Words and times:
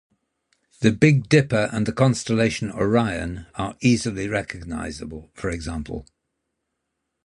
The 0.79 0.91
Big 0.91 1.29
Dipper 1.29 1.69
and 1.71 1.85
the 1.85 1.93
constellation 1.93 2.71
Orion 2.71 3.45
are 3.53 3.77
easily 3.81 4.27
recognizable, 4.27 5.29
for 5.35 5.51
example. 5.51 6.07